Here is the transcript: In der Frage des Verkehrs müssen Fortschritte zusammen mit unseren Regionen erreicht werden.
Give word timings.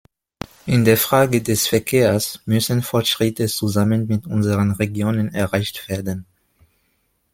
In 0.65 0.83
der 0.83 0.97
Frage 0.97 1.43
des 1.43 1.67
Verkehrs 1.67 2.41
müssen 2.47 2.81
Fortschritte 2.81 3.45
zusammen 3.45 4.07
mit 4.07 4.25
unseren 4.25 4.71
Regionen 4.71 5.31
erreicht 5.31 5.87
werden. 5.89 6.25